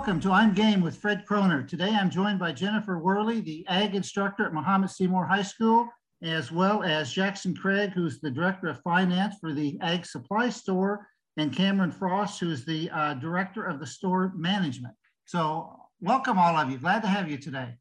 [0.00, 1.62] welcome to I'm Game with Fred Kroner.
[1.62, 5.86] Today I'm joined by Jennifer Worley, the ag instructor at Mahomet Seymour High School,
[6.22, 11.06] as well as Jackson Craig, who's the director of finance for the ag supply store,
[11.36, 14.94] and Cameron Frost, who's the uh, director of the store management.
[15.26, 16.78] So welcome all of you.
[16.78, 17.74] Glad to have you today.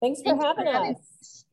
[0.00, 1.44] Thanks for Thanks having for us.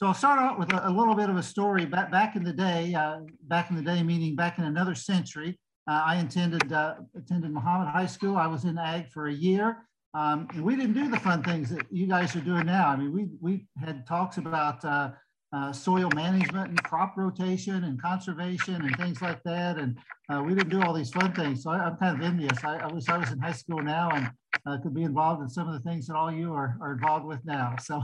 [0.00, 1.84] So I'll start out with a, a, little bit of a story.
[1.84, 5.60] Back, back in the day, uh, back in the day, meaning back in another century,
[5.86, 8.36] uh, I attended uh, attended Mahomet High School.
[8.36, 9.78] I was in ag for a year,
[10.14, 12.88] um, and we didn't do the fun things that you guys are doing now.
[12.88, 15.10] I mean, we we had talks about uh,
[15.52, 19.98] uh soil management and crop rotation and conservation and things like that, and
[20.32, 21.64] uh, we didn't do all these fun things.
[21.64, 22.64] So I, am kind of envious.
[22.64, 24.30] I, I, wish I was in high school now and
[24.66, 27.26] uh, could be involved in some of the things that all you are, are involved
[27.26, 27.76] with now.
[27.84, 28.02] So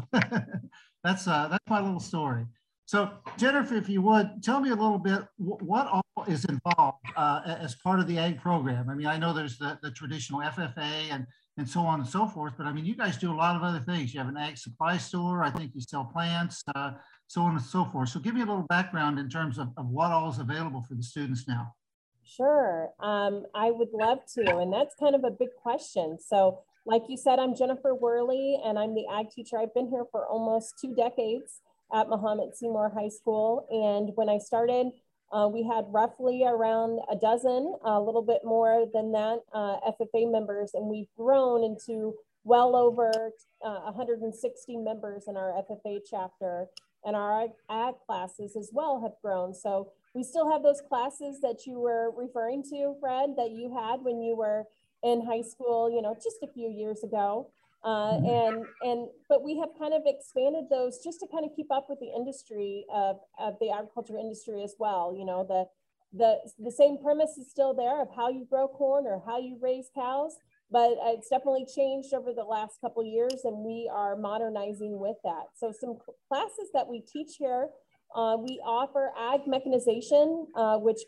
[1.03, 2.45] that's that's my little story.
[2.85, 7.75] So Jennifer, if you would, tell me a little bit what is involved uh, as
[7.77, 8.91] part of the ag program.
[8.91, 12.27] I mean, I know there's the, the traditional FFA and, and so on and so
[12.27, 14.13] forth, but I mean, you guys do a lot of other things.
[14.13, 15.43] You have an ag supply store.
[15.43, 16.93] I think you sell plants, uh,
[17.27, 18.09] so on and so forth.
[18.11, 20.95] So give me a little background in terms of, of what all is available for
[20.95, 21.75] the students now.
[22.25, 24.59] Sure, um, I would love to.
[24.59, 26.19] And that's kind of a big question.
[26.25, 29.59] So like you said, I'm Jennifer Worley and I'm the ag teacher.
[29.59, 31.61] I've been here for almost two decades
[31.93, 33.67] at Mahomet Seymour High School.
[33.71, 34.87] And when I started,
[35.33, 40.31] uh, we had roughly around a dozen, a little bit more than that, uh, FFA
[40.31, 42.15] members, and we've grown into
[42.45, 43.33] well over
[43.65, 46.67] uh, 160 members in our FFA chapter.
[47.03, 49.55] And our ag classes as well have grown.
[49.55, 54.03] So we still have those classes that you were referring to, Fred, that you had
[54.03, 54.65] when you were
[55.03, 57.51] in high school, you know, just a few years ago.
[57.83, 58.27] Uh, mm-hmm.
[58.27, 61.87] and and but we have kind of expanded those just to kind of keep up
[61.89, 65.65] with the industry of, of the agriculture industry as well you know the
[66.13, 69.57] the the same premise is still there of how you grow corn or how you
[69.63, 70.37] raise cows
[70.71, 75.45] but it's definitely changed over the last couple years and we are modernizing with that
[75.57, 75.97] so some
[76.29, 77.69] classes that we teach here
[78.15, 81.01] uh, we offer ag mechanization uh, which,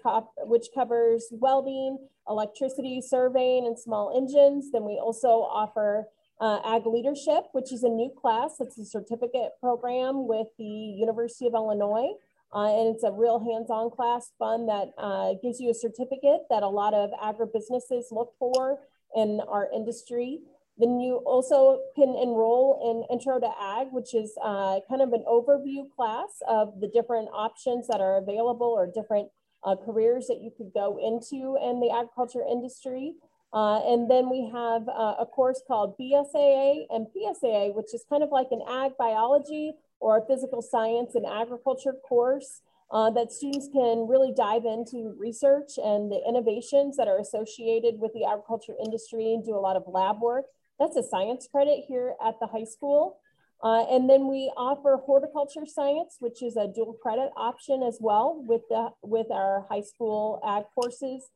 [0.45, 6.07] which covers welding electricity surveying and small engines then we also offer
[6.43, 8.57] uh, Ag Leadership, which is a new class.
[8.59, 12.11] It's a certificate program with the University of Illinois.
[12.53, 16.63] Uh, and it's a real hands-on class, fun that uh, gives you a certificate that
[16.63, 18.81] a lot of agribusinesses look for
[19.17, 20.41] in our industry.
[20.77, 25.25] Then you also can enroll in Intro to Ag, which is uh, kind of an
[25.29, 29.29] overview class of the different options that are available or different
[29.65, 33.15] uh, careers that you could go into in the agriculture industry.
[33.53, 38.23] Uh, and then we have uh, a course called BSAA and PSAA, which is kind
[38.23, 43.69] of like an ag biology or a physical science and agriculture course uh, that students
[43.73, 49.35] can really dive into research and the innovations that are associated with the agriculture industry
[49.35, 50.45] and do a lot of lab work.
[50.79, 53.19] That's a science credit here at the high school.
[53.63, 58.43] Uh, and then we offer horticulture science, which is a dual credit option as well
[58.47, 61.31] with, the, with our high school ag courses.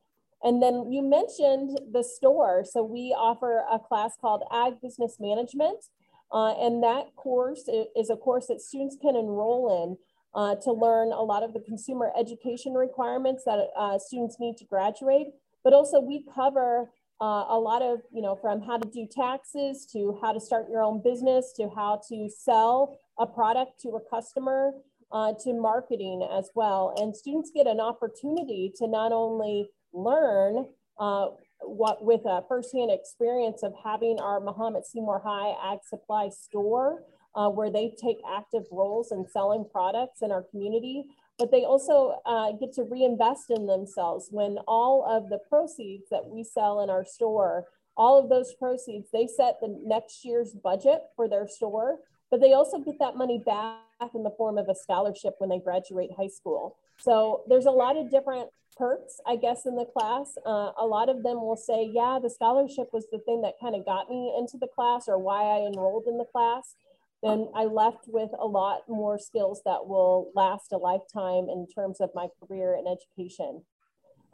[0.47, 2.65] And then you mentioned the store.
[2.65, 5.85] So we offer a class called Ag Business Management.
[6.33, 9.99] Uh, and that course is a course that students can enroll in
[10.41, 14.65] uh, to learn a lot of the consumer education requirements that uh, students need to
[14.65, 15.29] graduate.
[15.65, 19.85] But also we cover uh, a lot of, you know, from how to do taxes
[19.95, 24.01] to how to start your own business to how to sell a product to a
[24.09, 24.71] customer
[25.11, 26.95] uh, to marketing as well.
[27.01, 30.67] And students get an opportunity to not only learn
[30.99, 31.27] uh,
[31.61, 37.03] what with a firsthand experience of having our Mahomet Seymour High Ag Supply store,
[37.35, 41.05] uh, where they take active roles in selling products in our community,
[41.39, 46.27] but they also uh, get to reinvest in themselves when all of the proceeds that
[46.27, 47.65] we sell in our store,
[47.97, 51.99] all of those proceeds, they set the next year's budget for their store,
[52.31, 53.81] but they also get that money back
[54.15, 56.77] in the form of a scholarship when they graduate high school.
[56.99, 60.37] So there's a lot of different perks, I guess, in the class.
[60.45, 63.75] Uh, a lot of them will say, yeah, the scholarship was the thing that kind
[63.75, 66.75] of got me into the class or why I enrolled in the class.
[67.23, 72.01] Then I left with a lot more skills that will last a lifetime in terms
[72.01, 73.63] of my career and education.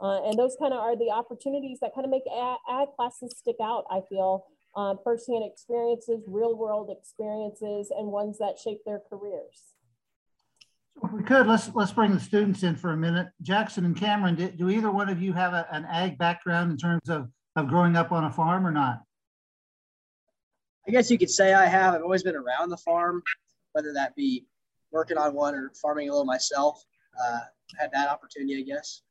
[0.01, 3.55] Uh, and those kind of are the opportunities that kind of make ag classes stick
[3.61, 4.45] out, I feel.
[4.75, 9.73] Uh, firsthand experiences, real world experiences, and ones that shape their careers.
[11.01, 13.27] If we could, let's let's bring the students in for a minute.
[13.41, 16.77] Jackson and Cameron, do, do either one of you have a, an ag background in
[16.77, 19.01] terms of, of growing up on a farm or not?
[20.87, 21.95] I guess you could say I have.
[21.95, 23.23] I've always been around the farm,
[23.71, 24.45] whether that be
[24.91, 26.83] working on one or farming a little myself.
[27.25, 27.39] Uh,
[27.79, 29.01] had that opportunity, I guess.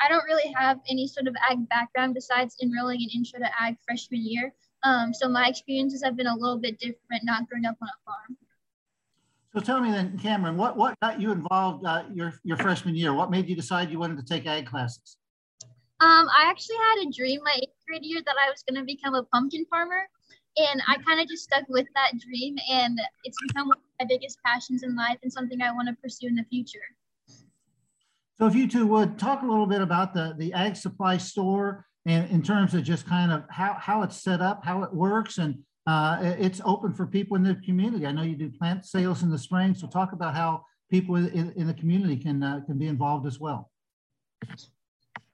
[0.00, 3.76] I don't really have any sort of ag background besides enrolling in Intro to Ag
[3.86, 4.54] freshman year.
[4.82, 7.98] Um, so my experiences have been a little bit different not growing up on a
[8.04, 8.36] farm.
[9.54, 13.12] So tell me then, Cameron, what, what got you involved uh, your, your freshman year?
[13.12, 15.16] What made you decide you wanted to take ag classes?
[16.00, 18.86] Um, I actually had a dream my eighth grade year that I was going to
[18.86, 20.06] become a pumpkin farmer.
[20.56, 24.06] And I kind of just stuck with that dream, and it's become one of my
[24.08, 26.80] biggest passions in life and something I want to pursue in the future.
[28.38, 31.86] So if you two would talk a little bit about the, the ag supply store
[32.06, 35.38] and in terms of just kind of how, how it's set up, how it works,
[35.38, 38.06] and uh, it's open for people in the community.
[38.06, 41.52] I know you do plant sales in the spring, so talk about how people in,
[41.56, 43.70] in the community can, uh, can be involved as well.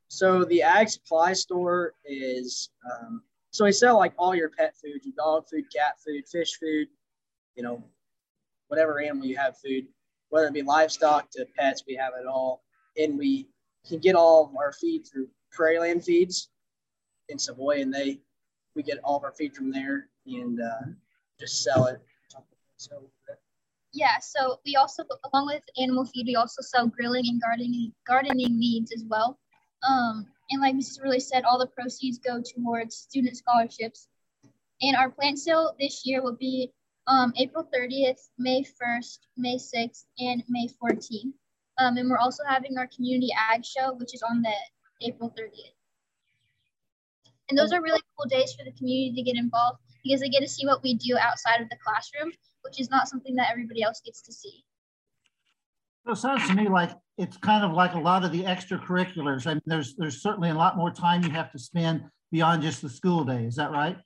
[0.09, 5.01] So the ag supply store is, um, so we sell like all your pet food,
[5.03, 6.89] your dog food, cat food, fish food,
[7.57, 7.83] you know,
[8.69, 9.87] whatever animal you have food,
[10.29, 12.63] whether it be livestock to pets, we have it all.
[12.97, 13.49] And we
[13.87, 16.51] can get all of our feed through Prairieland Feeds
[17.29, 18.21] in Savoy, and they
[18.75, 20.91] we get all of our feed from there and uh,
[21.39, 22.01] just sell it.
[22.77, 23.09] So
[23.97, 28.59] yeah, so we also, along with animal feed, we also sell grilling and gardening gardening
[28.59, 29.39] needs as well.
[29.89, 31.03] Um, and like Mrs.
[31.03, 34.09] Worley said, all the proceeds go towards student scholarships.
[34.83, 36.71] And our plant sale this year will be
[37.07, 41.33] um, April 30th, May 1st, May 6th, and May 14th.
[41.79, 44.53] Um, and we're also having our community ag show, which is on the
[45.03, 45.73] April 30th.
[47.49, 50.41] And those are really cool days for the community to get involved because they get
[50.41, 52.33] to see what we do outside of the classroom,
[52.63, 54.65] which is not something that everybody else gets to see.
[56.07, 59.47] So it sounds to me like it's kind of like a lot of the extracurriculars.
[59.47, 62.83] I mean, there's there's certainly a lot more time you have to spend beyond just
[62.83, 63.45] the school day.
[63.45, 63.97] Is that right?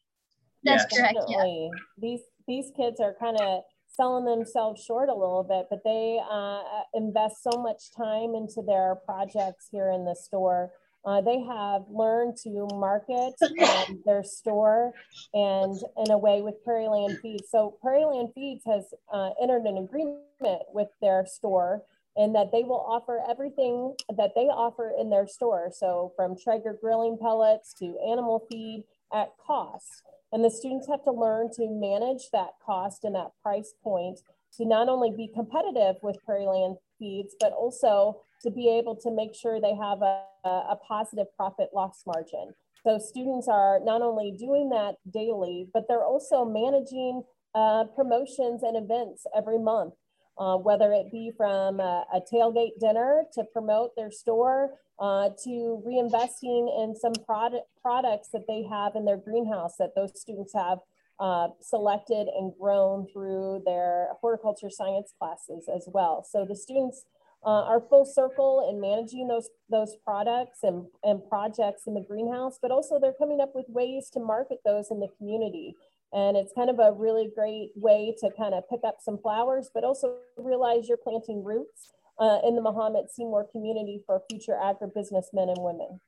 [0.64, 0.98] That's yes.
[0.98, 1.18] correct.
[1.20, 1.70] Definitely.
[1.72, 1.80] Yeah.
[1.98, 6.62] These these kids are kind of selling themselves short a little bit, but they uh,
[6.94, 10.70] invest so much time into their projects here in the store
[11.04, 14.92] uh, they have learned to market um, their store
[15.32, 17.50] and in a way with Prairieland Feeds.
[17.50, 21.82] So Prairieland Feeds has uh, entered an agreement with their store
[22.16, 25.70] and that they will offer everything that they offer in their store.
[25.74, 30.02] So from Traeger grilling pellets to animal feed at cost.
[30.32, 34.20] And the students have to learn to manage that cost and that price point
[34.56, 39.34] to not only be competitive with Prairieland Feeds, but also to be able to make
[39.34, 42.54] sure they have a, a positive profit loss margin.
[42.84, 47.22] So students are not only doing that daily, but they're also managing
[47.54, 49.94] uh, promotions and events every month,
[50.38, 55.82] uh, whether it be from a, a, tailgate dinner to promote their store uh, to
[55.86, 60.78] reinvesting in some product products that they have in their greenhouse that those students have
[61.18, 66.24] uh, selected and grown through their horticulture science classes as well.
[66.28, 67.04] So the students
[67.44, 72.58] uh, are full circle in managing those those products and, and projects in the greenhouse,
[72.60, 75.74] but also they're coming up with ways to market those in the community.
[76.12, 79.70] And it's kind of a really great way to kind of pick up some flowers,
[79.72, 85.26] but also realize you're planting roots uh, in the Mahomet Seymour community for future agribusiness
[85.32, 86.00] men and women.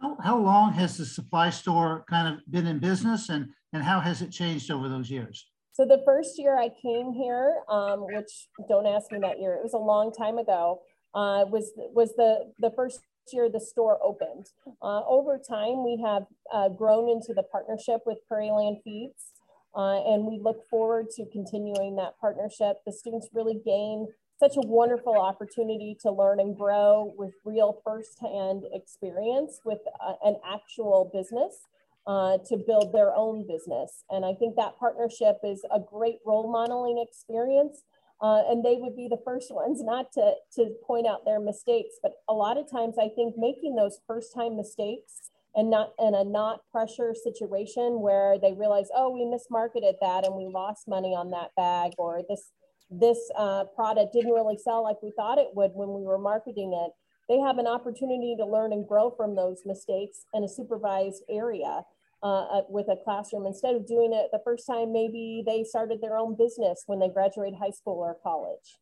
[0.00, 4.00] How, how long has the supply store kind of been in business and, and how
[4.00, 5.46] has it changed over those years?
[5.78, 9.62] So the first year I came here, um, which don't ask me that year, it
[9.62, 10.80] was a long time ago,
[11.14, 13.00] uh, was, was the, the first
[13.32, 14.46] year the store opened.
[14.82, 19.34] Uh, over time, we have uh, grown into the partnership with Prairieland Feeds,
[19.76, 22.78] uh, and we look forward to continuing that partnership.
[22.84, 24.08] The students really gain
[24.40, 30.38] such a wonderful opportunity to learn and grow with real firsthand experience with uh, an
[30.44, 31.68] actual business
[32.08, 34.04] uh, to build their own business.
[34.08, 37.84] And I think that partnership is a great role modeling experience.
[38.20, 41.96] Uh, and they would be the first ones not to, to point out their mistakes.
[42.02, 46.14] But a lot of times I think making those first time mistakes and not in
[46.14, 51.14] a not pressure situation where they realize, oh, we mismarketed that and we lost money
[51.14, 52.52] on that bag or this
[52.90, 56.72] this uh, product didn't really sell like we thought it would when we were marketing
[56.72, 56.92] it.
[57.28, 61.82] They have an opportunity to learn and grow from those mistakes in a supervised area
[62.22, 66.16] uh, with a classroom instead of doing it the first time maybe they started their
[66.16, 68.78] own business when they graduate high school or college.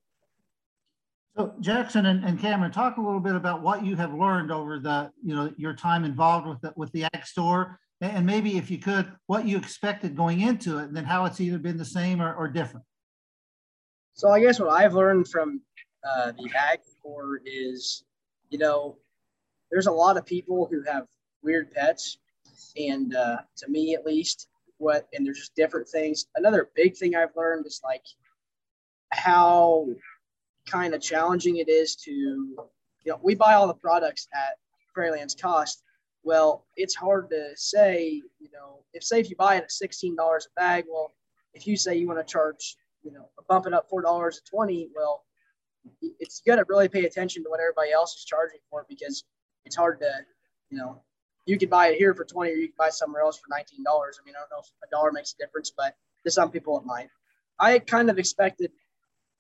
[1.36, 4.78] So Jackson and, and Cameron, talk a little bit about what you have learned over
[4.78, 8.70] the, you know, your time involved with the, with the Ag Store, and maybe if
[8.70, 11.84] you could, what you expected going into it, and then how it's either been the
[11.84, 12.86] same or, or different.
[14.14, 15.60] So I guess what I've learned from
[16.08, 18.04] uh, the Ag Store is,
[18.48, 18.96] you know,
[19.70, 21.04] there's a lot of people who have
[21.42, 22.16] weird pets
[22.76, 24.48] and uh, to me, at least,
[24.78, 26.26] what and there's just different things.
[26.36, 28.04] Another big thing I've learned is like
[29.12, 29.86] how
[30.66, 32.56] kind of challenging it is to, you
[33.06, 34.56] know, we buy all the products at
[34.94, 35.82] Prairieland's cost.
[36.24, 40.16] Well, it's hard to say, you know, if say if you buy it at $16
[40.16, 41.14] a bag, well,
[41.54, 44.88] if you say you want to charge, you know, bump it up $4 to 20,
[44.94, 45.24] well,
[46.18, 49.24] it's got to really pay attention to what everybody else is charging for because
[49.64, 50.10] it's hard to,
[50.70, 51.00] you know,
[51.46, 53.54] you could buy it here for 20 or you could buy somewhere else for $19.
[53.56, 56.78] I mean, I don't know if a dollar makes a difference, but to some people
[56.78, 57.08] it might.
[57.58, 58.72] I kind of expected,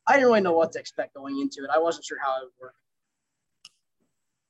[0.06, 1.70] I didn't really know what to expect going into it.
[1.72, 2.74] I wasn't sure how it would work.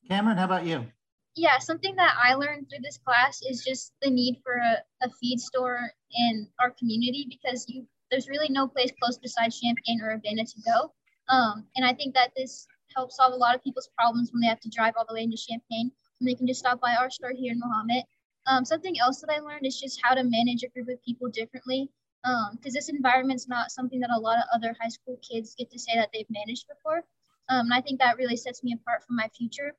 [0.09, 0.87] Cameron, how about you?
[1.35, 5.11] Yeah, something that I learned through this class is just the need for a, a
[5.21, 10.13] feed store in our community because you there's really no place close besides Champaign or
[10.13, 10.93] Urbana to go.
[11.29, 14.47] Um, and I think that this helps solve a lot of people's problems when they
[14.47, 17.11] have to drive all the way into Champaign and they can just stop by our
[17.11, 18.05] store here in Mahomet.
[18.47, 21.29] Um, something else that I learned is just how to manage a group of people
[21.29, 21.91] differently
[22.23, 25.71] because um, this environment's not something that a lot of other high school kids get
[25.71, 27.05] to say that they've managed before.
[27.49, 29.73] Um, and I think that really sets me apart from my future.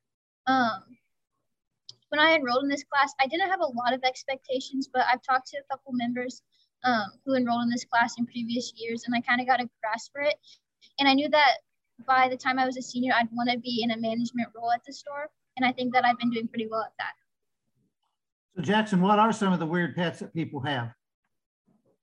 [0.46, 0.82] Um,
[2.08, 5.22] when I enrolled in this class, I didn't have a lot of expectations, but I've
[5.22, 6.42] talked to a couple members
[6.84, 9.68] um, who enrolled in this class in previous years, and I kind of got a
[9.82, 10.36] grasp for it.
[10.98, 11.58] And I knew that
[12.06, 14.72] by the time I was a senior, I'd want to be in a management role
[14.72, 15.28] at the store.
[15.58, 17.14] And I think that I've been doing pretty well at that.
[18.54, 20.92] So Jackson, what are some of the weird pets that people have?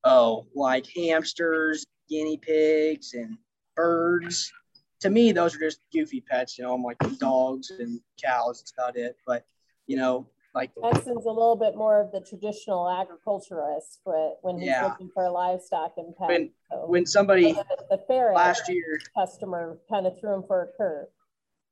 [0.03, 3.37] Oh, like hamsters, guinea pigs, and
[3.75, 4.51] birds.
[4.99, 6.57] To me, those are just goofy pets.
[6.57, 8.59] You know, I'm like dogs and cows.
[8.59, 9.15] That's about it.
[9.25, 9.45] But
[9.87, 14.67] you know, like Jackson's a little bit more of the traditional agriculturist for when he's
[14.67, 14.83] yeah.
[14.83, 16.27] looking for livestock and pets.
[16.27, 20.63] When, so when somebody the, the ferret last year customer kind of threw him for
[20.63, 21.07] a curve.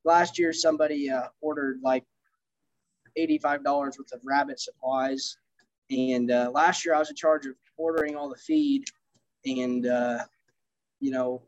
[0.04, 2.04] Last year, somebody uh, ordered like
[3.18, 5.36] $85 worth of rabbit supplies.
[5.90, 8.84] And uh, last year I was in charge of ordering all the feed
[9.44, 10.24] and, uh,
[11.00, 11.42] you know,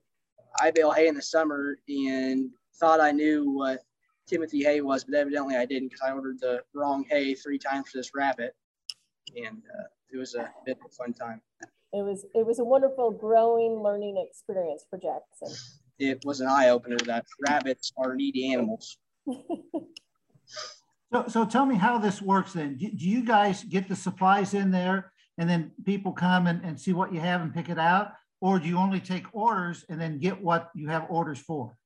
[0.61, 3.83] I bale hay in the summer and thought I knew what
[4.27, 7.91] Timothy hay was, but evidently I didn't because I ordered the wrong hay three times
[7.91, 8.55] for this rabbit.
[9.37, 11.41] And uh, it was a bit of a fun time.
[11.93, 15.57] It was it was a wonderful growing learning experience for Jackson.
[15.99, 18.99] It was an eye opener that rabbits are needy animals.
[21.13, 22.77] so, so tell me how this works then.
[22.77, 26.79] Do, do, you guys get the supplies in there and then people come and, and
[26.79, 28.13] see what you have and pick it out?
[28.41, 31.77] Or do you only take orders and then get what you have orders for?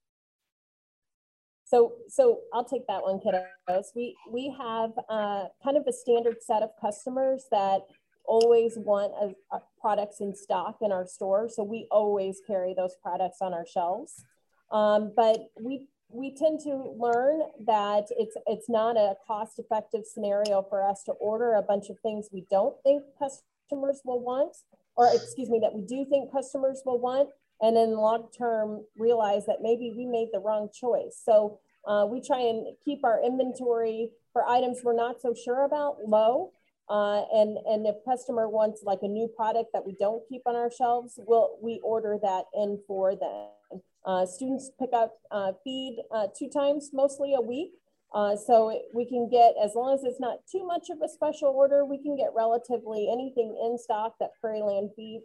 [1.65, 3.87] So, so I'll take that one, kiddos.
[3.95, 7.83] We we have uh, kind of a standard set of customers that
[8.25, 12.97] always want a, a products in stock in our store, so we always carry those
[13.03, 14.25] products on our shelves.
[14.71, 20.63] Um, but we we tend to learn that it's it's not a cost effective scenario
[20.69, 24.57] for us to order a bunch of things we don't think customers will want,
[24.97, 27.29] or excuse me, that we do think customers will want,
[27.61, 31.21] and then long term realize that maybe we made the wrong choice.
[31.25, 35.97] So uh, we try and keep our inventory for items we're not so sure about
[36.07, 36.53] low.
[36.91, 40.57] Uh, and, and if customer wants like a new product that we don't keep on
[40.57, 43.81] our shelves, we'll, we order that in for them.
[44.05, 47.71] Uh, students pick up uh, feed uh, two times, mostly a week.
[48.13, 51.09] Uh, so it, we can get, as long as it's not too much of a
[51.09, 55.23] special order, we can get relatively anything in stock that Prairieland feed,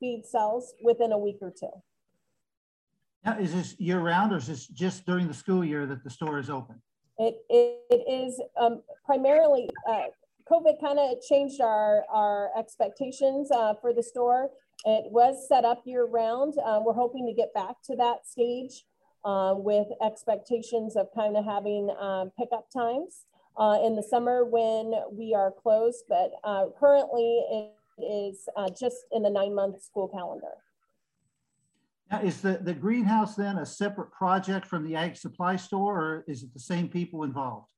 [0.00, 1.68] feed sells within a week or two.
[3.22, 6.10] Now, is this year round or is this just during the school year that the
[6.10, 6.80] store is open?
[7.18, 10.04] It, it, it is um, primarily, uh,
[10.50, 14.50] COVID kind of changed our, our expectations uh, for the store.
[14.84, 16.54] It was set up year round.
[16.58, 18.84] Uh, we're hoping to get back to that stage
[19.24, 24.94] uh, with expectations of kind of having um, pickup times uh, in the summer when
[25.12, 27.72] we are closed, but uh, currently it
[28.02, 30.54] is just in the nine month school calendar.
[32.10, 36.24] Now, is the, the greenhouse then a separate project from the ag supply store or
[36.26, 37.68] is it the same people involved?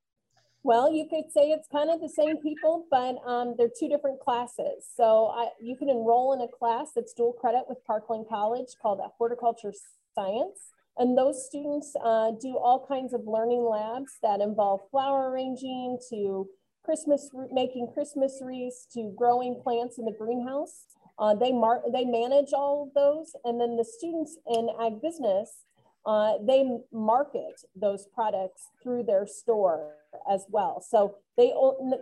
[0.64, 4.18] Well, you could say it's kind of the same people, but um, they're two different
[4.18, 4.88] classes.
[4.97, 8.99] So I, you can enroll in a class that's dual credit with Parkland College called
[9.18, 9.75] Horticulture
[10.14, 10.73] Science.
[10.97, 16.49] And those students uh, do all kinds of learning labs that involve flower arranging to
[16.83, 20.87] Christmas, making Christmas wreaths to growing plants in the greenhouse.
[21.18, 25.63] Uh, they mark, they manage all of those, and then the students in ag business,
[26.06, 29.92] uh, they market those products through their store
[30.30, 30.80] as well.
[30.80, 31.52] So they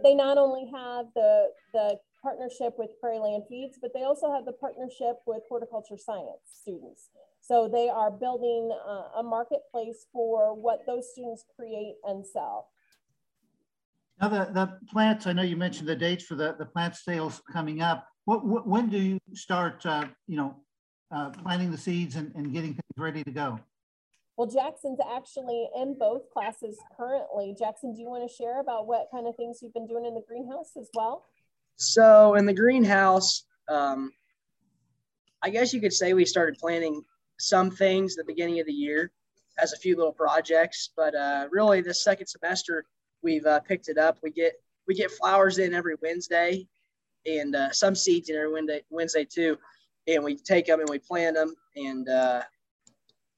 [0.02, 4.52] they not only have the the partnership with Prairieland Feeds, but they also have the
[4.52, 7.11] partnership with horticulture science students.
[7.40, 12.68] So they are building uh, a marketplace for what those students create and sell.
[14.21, 17.42] Now the, the plants, I know you mentioned the dates for the, the plant sales
[17.52, 18.06] coming up.
[18.25, 20.56] What, what when do you start, uh, you know,
[21.11, 23.59] uh, planting the seeds and, and getting things ready to go?
[24.42, 27.54] Well, Jackson's actually in both classes currently.
[27.56, 30.14] Jackson, do you want to share about what kind of things you've been doing in
[30.14, 31.26] the greenhouse as well?
[31.76, 34.11] So in the greenhouse, um,
[35.42, 37.04] I guess you could say we started planning
[37.38, 39.12] some things the beginning of the year
[39.61, 42.84] as a few little projects, but uh, really this second semester
[43.22, 44.18] we've uh, picked it up.
[44.25, 44.54] We get
[44.88, 46.66] we get flowers in every Wednesday,
[47.26, 49.56] and uh, some seeds in every Wednesday, Wednesday too,
[50.08, 51.54] and we take them and we plant them.
[51.76, 52.42] And uh,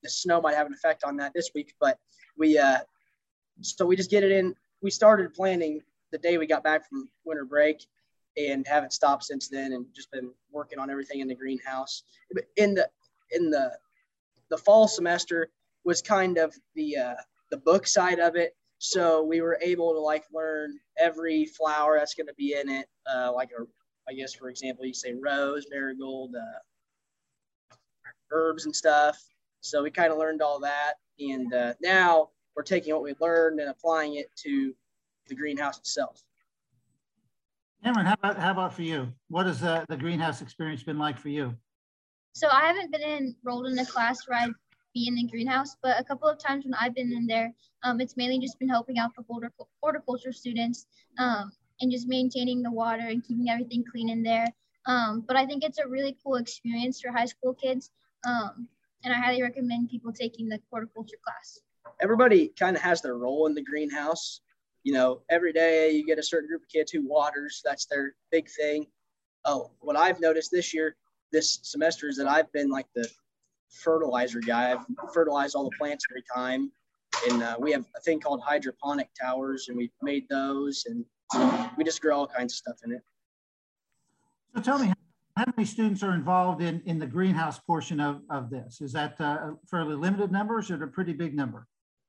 [0.04, 1.98] the snow might have an effect on that this week, but
[2.38, 2.78] we uh,
[3.60, 4.54] so we just get it in.
[4.82, 5.80] We started planting
[6.12, 7.84] the day we got back from winter break,
[8.36, 12.04] and haven't stopped since then, and just been working on everything in the greenhouse.
[12.56, 12.88] In the
[13.30, 13.72] in the
[14.50, 15.50] the fall semester
[15.84, 17.14] was kind of the uh,
[17.50, 22.14] the book side of it so we were able to like learn every flower that's
[22.14, 23.64] going to be in it, uh, like a,
[24.06, 27.76] I guess for example, you say rose, marigold, uh,
[28.30, 29.18] herbs and stuff.
[29.64, 33.60] So we kind of learned all that, and uh, now we're taking what we learned
[33.60, 34.74] and applying it to
[35.28, 36.22] the greenhouse itself.
[37.82, 39.12] Cameron, how about how about for you?
[39.28, 41.54] What has uh, the greenhouse experience been like for you?
[42.32, 44.54] So I haven't been enrolled in a class where I've
[44.94, 47.52] be in the greenhouse, but a couple of times when I've been in there,
[47.82, 49.24] um, it's mainly just been helping out the
[49.82, 50.86] horticulture students
[51.18, 54.46] um, and just maintaining the water and keeping everything clean in there.
[54.86, 57.90] Um, but I think it's a really cool experience for high school kids.
[59.04, 61.60] And I highly recommend people taking the horticulture class.
[62.00, 64.40] Everybody kind of has their role in the greenhouse.
[64.82, 68.14] You know, every day you get a certain group of kids who waters, that's their
[68.32, 68.86] big thing.
[69.44, 70.96] Oh, what I've noticed this year,
[71.32, 73.06] this semester, is that I've been like the
[73.68, 74.72] fertilizer guy.
[74.72, 76.72] I've fertilized all the plants every time.
[77.30, 81.04] And uh, we have a thing called hydroponic towers, and we've made those, and
[81.76, 83.02] we just grow all kinds of stuff in it.
[84.56, 84.92] So tell me,
[85.36, 88.80] how many students are involved in, in the greenhouse portion of, of this?
[88.80, 91.66] Is that a fairly limited number or is it a pretty big number?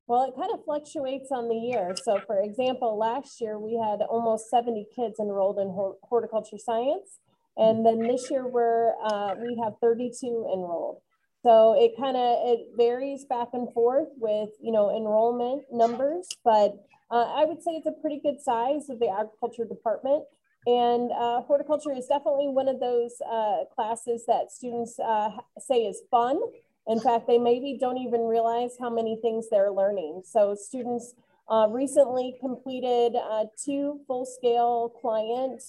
[0.07, 1.95] Well, it kind of fluctuates on the year.
[2.03, 5.69] So for example, last year we had almost 70 kids enrolled in
[6.03, 7.19] horticulture science.
[7.57, 11.01] And then this year we're, uh, we have 32 enrolled.
[11.41, 16.73] So it kind of it varies back and forth with you know enrollment numbers, but
[17.11, 20.23] uh, I would say it's a pretty good size of the agriculture department.
[20.67, 26.01] And uh, horticulture is definitely one of those uh, classes that students uh, say is
[26.09, 26.39] fun.
[26.87, 30.23] In fact, they maybe don't even realize how many things they're learning.
[30.25, 31.13] So students
[31.49, 35.61] uh, recently completed uh, two full-scale client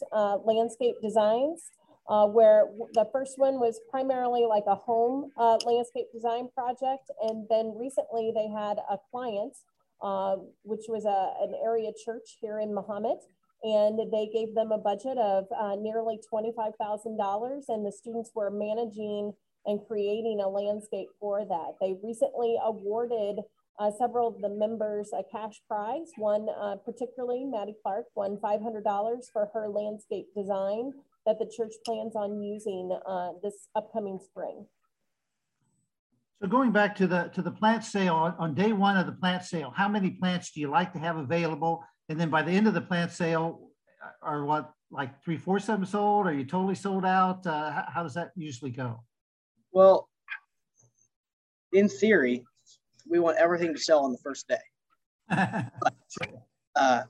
[0.45, 1.71] landscape designs
[2.09, 7.11] uh, where the first one was primarily like a home uh, landscape design project.
[7.23, 9.57] And then recently they had a client,
[10.03, 13.23] uh, which was a, an area church here in Mahomet.
[13.67, 19.33] And they gave them a budget of uh, nearly $25,000 and the students were managing
[19.67, 21.73] and creating a landscape for that.
[21.81, 23.41] They recently awarded
[23.81, 26.13] uh, several of the members a cash prize.
[26.17, 28.85] One, uh, particularly Maddie Clark, won $500
[29.33, 30.93] for her landscape design
[31.27, 34.65] that the church plans on using uh, this upcoming spring.
[36.41, 39.13] So going back to the to the plant sale on, on, day one of the
[39.13, 41.83] plant sale, how many plants do you like to have available?
[42.09, 43.71] And then by the end of the plant sale,
[44.23, 46.27] are what like three fourths of them sold?
[46.27, 47.47] Are you totally sold out?
[47.47, 49.03] Uh, how, how does that usually go?
[49.73, 50.09] Well,
[51.73, 52.45] in theory,
[53.09, 54.57] we want everything to sell on the first day.
[55.29, 55.95] but,
[56.77, 57.03] uh,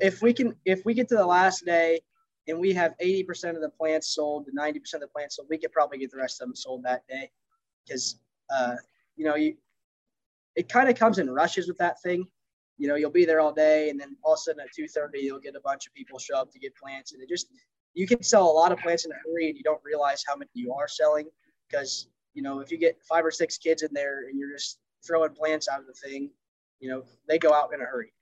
[0.00, 2.00] if we can, if we get to the last day
[2.46, 5.58] and we have 80% of the plants sold to 90% of the plants sold, we
[5.58, 7.30] could probably get the rest of them sold that day.
[7.86, 8.18] Because,
[8.54, 8.74] uh,
[9.16, 9.56] you know, you,
[10.56, 12.26] it kind of comes in rushes with that thing.
[12.78, 15.22] You know, you'll be there all day and then all of a sudden at 2.30,
[15.22, 17.12] you'll get a bunch of people show up to get plants.
[17.12, 17.48] And it just,
[17.94, 20.36] you can sell a lot of plants in a hurry and you don't realize how
[20.36, 21.28] many you are selling.
[21.68, 24.78] Because, you know, if you get five or six kids in there and you're just
[25.06, 26.30] throwing plants out of the thing,
[26.80, 28.12] you know, they go out in a hurry.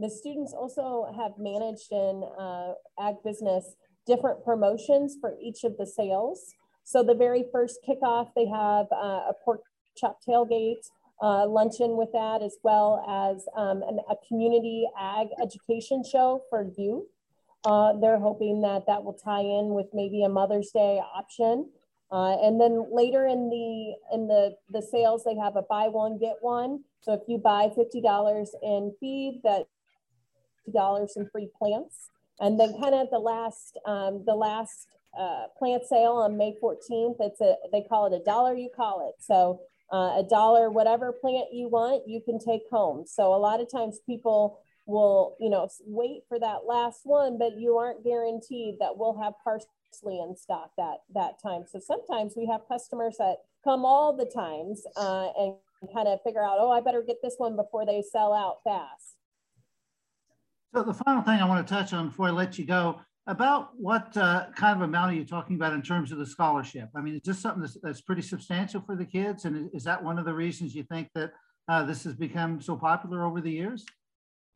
[0.00, 5.86] The students also have managed in uh, ag business different promotions for each of the
[5.86, 6.54] sales.
[6.84, 9.62] So the very first kickoff, they have uh, a pork
[9.96, 10.84] chop tailgate,
[11.22, 16.70] uh, luncheon with that, as well as um, an, a community ag education show for
[16.76, 17.06] youth.
[17.64, 21.70] Uh, they're hoping that that will tie in with maybe a Mother's Day option.
[22.12, 26.18] Uh, and then later in the in the the sales, they have a buy one
[26.18, 26.84] get one.
[27.00, 29.66] So if you buy fifty dollars in feed, that
[30.72, 32.10] dollars in free plants.
[32.40, 37.16] And then kind of the last, um, the last uh, plant sale on May 14th,
[37.20, 39.22] it's a, they call it a dollar, you call it.
[39.22, 39.60] So
[39.92, 43.06] uh, a dollar, whatever plant you want, you can take home.
[43.06, 47.58] So a lot of times people will, you know, wait for that last one, but
[47.58, 51.64] you aren't guaranteed that we'll have parsley in stock that, that time.
[51.70, 55.54] So sometimes we have customers that come all the times uh, and
[55.94, 59.16] kind of figure out, oh, I better get this one before they sell out fast.
[60.74, 63.70] So the final thing I want to touch on before I let you go, about
[63.76, 66.90] what uh, kind of amount are you talking about in terms of the scholarship?
[66.94, 69.44] I mean, is this something that's, that's pretty substantial for the kids?
[69.44, 71.32] And is that one of the reasons you think that
[71.68, 73.84] uh, this has become so popular over the years?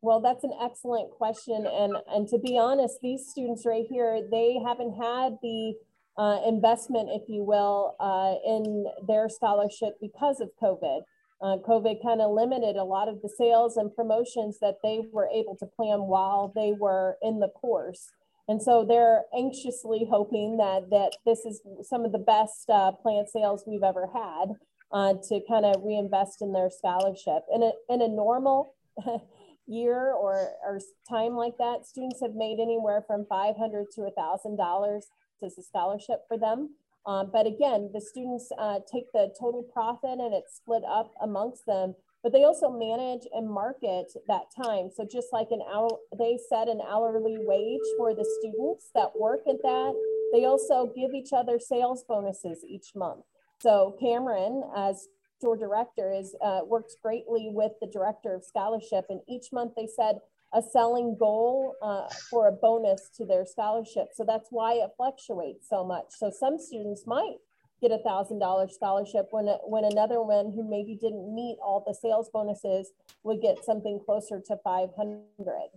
[0.02, 1.66] Well, that's an excellent question.
[1.66, 5.74] And, and to be honest, these students right here, they haven't had the
[6.18, 11.00] uh, investment, if you will, uh, in their scholarship because of COVID.
[11.40, 15.28] Uh, COVID kind of limited a lot of the sales and promotions that they were
[15.32, 18.10] able to plan while they were in the course.
[18.48, 23.28] And so they're anxiously hoping that, that this is some of the best uh, plant
[23.28, 24.54] sales we've ever had
[24.90, 27.44] uh, to kind of reinvest in their scholarship.
[27.54, 28.74] In a, in a normal
[29.66, 35.00] year or, or time like that, students have made anywhere from 500 to $1,000
[35.44, 36.70] as a scholarship for them.
[37.06, 41.66] Um, but again, the students uh, take the total profit and it's split up amongst
[41.66, 44.90] them, but they also manage and market that time.
[44.94, 49.40] So just like an hour, they set an hourly wage for the students that work
[49.48, 49.94] at that.
[50.32, 53.24] They also give each other sales bonuses each month.
[53.60, 59.20] So Cameron, as store director, is uh, works greatly with the director of scholarship, and
[59.28, 60.16] each month they said
[60.54, 64.08] a selling goal uh, for a bonus to their scholarship.
[64.14, 66.06] So that's why it fluctuates so much.
[66.10, 67.36] So some students might
[67.80, 71.94] get a thousand dollar scholarship when when another one who maybe didn't meet all the
[71.94, 75.68] sales bonuses would get something closer to 500.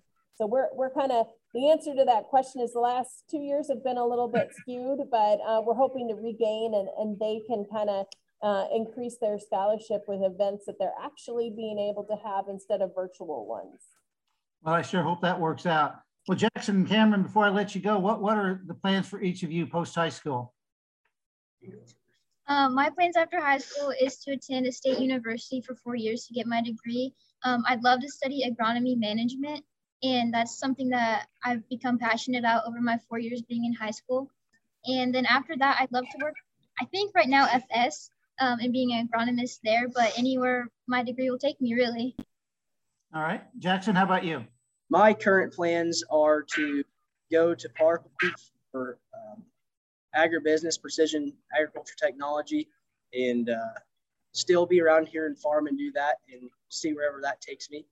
[0.41, 3.67] So we're, we're kind of, the answer to that question is the last two years
[3.67, 7.41] have been a little bit skewed, but uh, we're hoping to regain and, and they
[7.45, 8.05] can kind of
[8.41, 12.91] uh, increase their scholarship with events that they're actually being able to have instead of
[12.95, 13.81] virtual ones.
[14.63, 15.99] Well, I sure hope that works out.
[16.27, 19.21] Well, Jackson and Cameron, before I let you go, what, what are the plans for
[19.21, 20.53] each of you post high school?
[22.47, 26.25] Um, my plans after high school is to attend a state university for four years
[26.25, 27.13] to get my degree.
[27.43, 29.63] Um, I'd love to study agronomy management,
[30.03, 33.91] and that's something that I've become passionate about over my four years being in high
[33.91, 34.29] school.
[34.85, 36.35] And then after that, I'd love to work,
[36.81, 41.29] I think right now, FS um, and being an agronomist there, but anywhere my degree
[41.29, 42.15] will take me, really.
[43.13, 43.43] All right.
[43.59, 44.45] Jackson, how about you?
[44.89, 46.83] My current plans are to
[47.31, 48.35] go to Parkland
[48.71, 49.43] for um,
[50.15, 52.69] agribusiness, precision agriculture technology,
[53.13, 53.79] and uh,
[54.33, 57.85] still be around here and farm and do that and see wherever that takes me.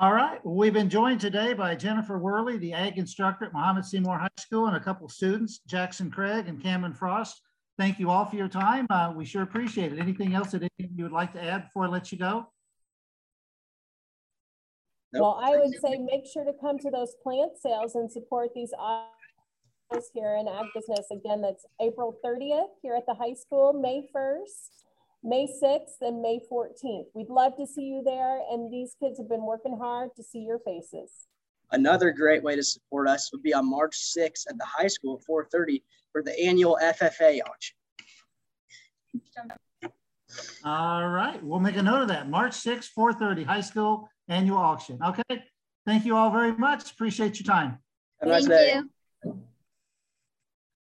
[0.00, 0.44] All right.
[0.44, 4.28] Well, we've been joined today by Jennifer Worley, the ag instructor at Mahomet Seymour High
[4.36, 7.40] School, and a couple students, Jackson Craig and Cameron Frost.
[7.78, 8.86] Thank you all for your time.
[8.90, 10.00] Uh, we sure appreciate it.
[10.00, 12.48] Anything else that you would like to add before I let you go?
[15.12, 15.22] Nope.
[15.22, 18.72] Well, I would say make sure to come to those plant sales and support these
[20.14, 21.06] here in ag business.
[21.10, 24.68] Again, that's April 30th here at the high school, May 1st,
[25.22, 27.06] May 6th, and May 14th.
[27.14, 28.40] We'd love to see you there.
[28.50, 31.10] And these kids have been working hard to see your faces.
[31.70, 35.20] Another great way to support us would be on March 6th at the high school
[35.20, 37.76] at 4.30 for the annual FFA auction.
[40.64, 42.28] All right, we'll make a note of that.
[42.28, 44.98] March 6th, 4.30, high school annual auction.
[45.04, 45.44] Okay,
[45.86, 46.90] thank you all very much.
[46.92, 47.78] Appreciate your time.
[48.20, 48.74] Have a nice day.
[48.74, 48.90] You.